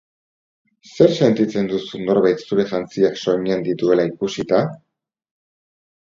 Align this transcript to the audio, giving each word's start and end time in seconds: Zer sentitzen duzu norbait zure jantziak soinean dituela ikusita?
Zer 0.91 1.11
sentitzen 1.25 1.67
duzu 1.73 1.99
norbait 2.07 2.41
zure 2.47 2.65
jantziak 2.71 3.19
soinean 3.25 3.61
dituela 3.67 4.07
ikusita? 4.13 4.63